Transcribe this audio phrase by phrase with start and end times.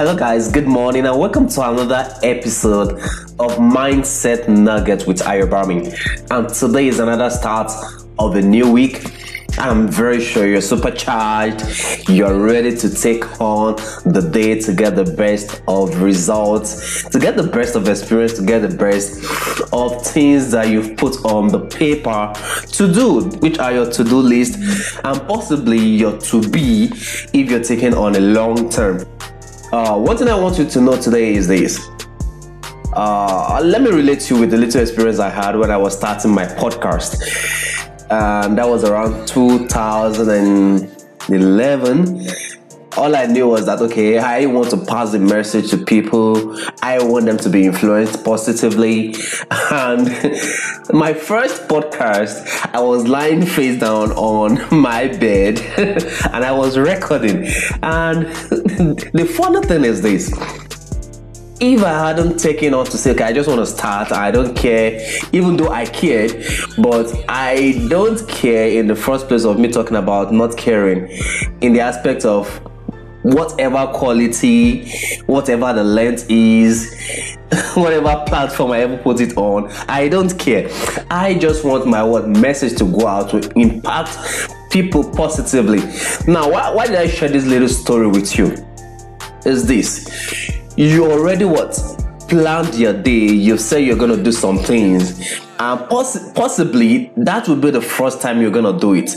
[0.00, 2.92] Hello, guys, good morning, and welcome to another episode
[3.38, 5.94] of Mindset Nuggets with Ayobami.
[6.30, 7.70] And today is another start
[8.18, 9.04] of a new week.
[9.58, 12.08] I'm very sure you're supercharged.
[12.08, 13.76] You're ready to take on
[14.06, 18.42] the day to get the best of results, to get the best of experience, to
[18.42, 19.22] get the best
[19.70, 22.32] of things that you've put on the paper
[22.72, 24.56] to do, which are your to do list
[25.04, 26.86] and possibly your to be
[27.34, 29.06] if you're taking on a long term.
[29.72, 31.88] Uh, one thing I want you to know today is this.
[32.92, 35.96] Uh, let me relate to you with the little experience I had when I was
[35.96, 37.20] starting my podcast
[38.10, 42.26] and that was around 2011
[42.96, 46.56] all I knew was that okay, I want to pass the message to people.
[46.82, 49.14] I want them to be influenced positively.
[49.72, 50.08] And
[50.92, 57.46] my first podcast, I was lying face down on my bed and I was recording.
[57.82, 58.26] And
[59.12, 60.32] the funny thing is this
[61.60, 64.56] if I hadn't taken on to say, okay, I just want to start, I don't
[64.56, 66.42] care, even though I cared,
[66.78, 71.08] but I don't care in the first place of me talking about not caring
[71.60, 72.48] in the aspect of
[73.22, 74.90] whatever quality,
[75.26, 76.94] whatever the length is,
[77.74, 80.68] whatever platform I ever put it on, I don't care.
[81.10, 84.18] I just want my word message to go out to impact
[84.70, 85.80] people positively.
[86.26, 88.56] Now, why, why did I share this little story with you?
[89.44, 91.78] Is this you already what
[92.28, 95.20] planned your day you say you're gonna do some things
[95.58, 99.10] and poss- possibly that will be the first time you're gonna do it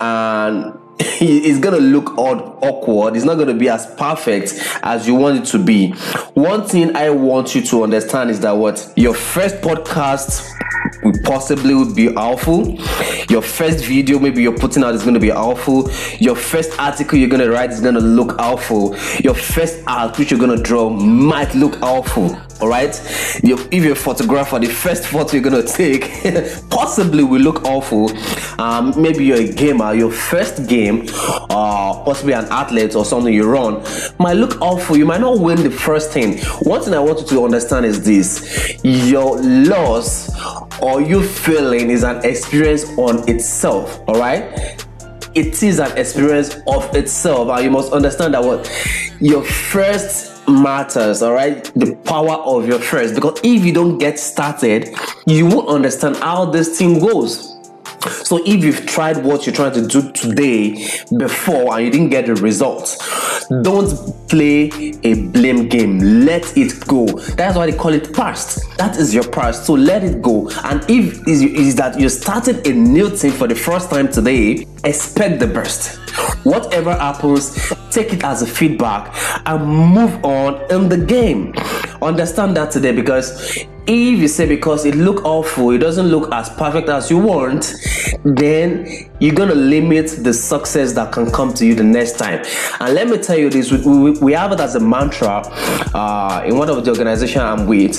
[0.00, 0.72] and
[1.20, 3.16] it's gonna look odd awkward.
[3.16, 5.90] It's not gonna be as perfect as you want it to be.
[6.34, 8.92] One thing i want you to understand is that what?
[8.96, 10.46] Your first podcast
[11.24, 12.78] possibly would be awful
[13.28, 17.18] your first video maybe you're putting out is going to be awful your first article
[17.18, 20.56] you're going to write is going to look awful your first art which you're going
[20.56, 23.00] to draw might look awful all right
[23.42, 26.10] if you're a photographer the first photo you're gonna take
[26.70, 28.10] possibly will look awful.
[28.60, 29.94] Um, maybe you're a gamer.
[29.94, 31.06] Your first game
[31.50, 31.77] uh,
[32.08, 33.84] possibly an athlete or something you run
[34.18, 37.26] might look awful you might not win the first thing one thing i want you
[37.26, 40.30] to understand is this your loss
[40.80, 44.86] or you failing is an experience on itself all right
[45.34, 48.66] it is an experience of itself and you must understand that what
[49.20, 51.62] your first matters, all right?
[51.74, 53.14] The power of your first.
[53.14, 54.88] Because if you don't get started,
[55.26, 57.57] you won't understand how this thing goes.
[58.00, 62.26] So if you've tried what you're trying to do today before and you didn't get
[62.26, 62.98] the results,
[63.62, 63.88] don't
[64.28, 64.70] play
[65.04, 65.98] a blame game.
[65.98, 67.06] Let it go.
[67.06, 68.76] That's why they call it past.
[68.76, 69.64] That is your past.
[69.66, 70.50] So let it go.
[70.64, 74.66] And if is, is that you started a new thing for the first time today,
[74.84, 75.98] expect the best.
[76.44, 79.14] Whatever happens, take it as a feedback
[79.46, 81.54] and move on in the game.
[82.00, 86.50] Understand that today because if you say because it look awful, it doesn't look as
[86.50, 87.74] perfect as you want,
[88.22, 88.86] then
[89.18, 92.44] you're gonna limit the success that can come to you the next time.
[92.80, 95.42] And let me tell you this: we, we, we have it as a mantra
[95.94, 97.98] uh, in one of the organization I'm with.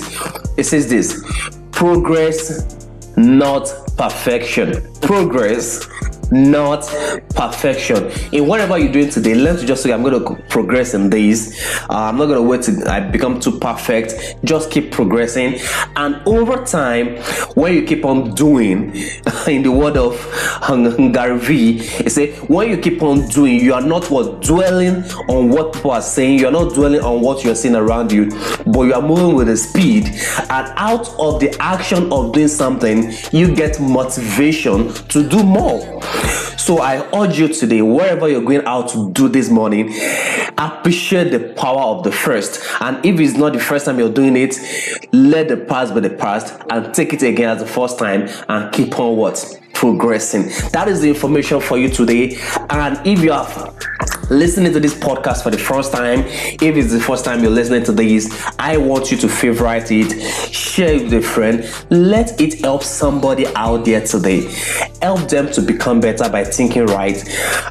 [0.57, 1.23] It says this:
[1.71, 2.77] progress,
[3.17, 3.67] not
[3.97, 4.93] perfection.
[5.01, 5.87] Progress
[6.31, 6.83] not
[7.39, 8.11] perfection.
[8.33, 11.57] In whatever you're doing today, learn to just say, I'm going to progress in this.
[11.89, 14.43] Uh, I'm not going to wait till I become too perfect.
[14.43, 15.57] Just keep progressing.
[15.95, 17.17] And over time,
[17.55, 18.93] when you keep on doing,
[19.47, 20.13] in the word of
[21.13, 25.49] Gary Vee, it say, when you keep on doing, you are not what dwelling on
[25.49, 28.29] what people are saying, you're not dwelling on what you're seeing around you,
[28.65, 30.07] but you are moving with the speed.
[30.49, 36.01] And out of the action of doing something, you get motivation to do more.
[36.57, 39.93] So I urge you today, wherever you're going out to do this morning,
[40.57, 42.61] appreciate the power of the first.
[42.81, 44.57] And if it's not the first time you're doing it,
[45.11, 48.73] let the past be the past and take it again as the first time and
[48.73, 49.59] keep on what?
[49.73, 50.49] Progressing.
[50.71, 52.37] That is the information for you today.
[52.69, 53.78] And if you have
[54.29, 57.83] listening to this podcast for the first time, if it's the first time you're listening
[57.83, 60.21] to this, I want you to favorite it,
[60.53, 64.51] share it with a friend, let it help somebody out there today.
[65.01, 67.17] Help them to become better by thinking right.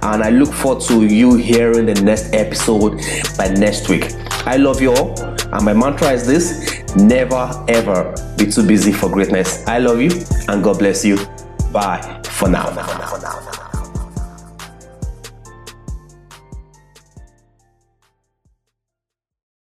[0.02, 3.00] And I look forward to you hearing the next episode
[3.36, 4.12] by next week.
[4.46, 9.10] I love you all, and my mantra is this never ever be too busy for
[9.10, 9.66] greatness.
[9.66, 10.10] I love you,
[10.48, 11.16] and God bless you.
[11.70, 12.70] Bye for now.
[12.70, 13.57] For now, for now.